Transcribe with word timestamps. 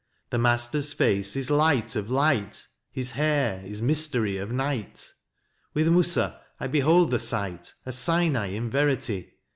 The 0.31 0.39
Master's 0.39 0.93
face 0.93 1.35
is 1.35 1.51
Light 1.51 1.95
of 1.95 2.09
Light, 2.09 2.65
his 2.89 3.11
hair 3.11 3.61
is 3.63 3.83
Mystery 3.83 4.37
of 4.37 4.51
Night: 4.51 5.13
With 5.75 5.89
Musa 5.89 6.41
I 6.59 6.65
behold 6.65 7.11
the 7.11 7.19
Sight, 7.19 7.75
a 7.85 7.91
Sinai 7.91 8.47
in 8.47 8.67
verity. 8.71 9.35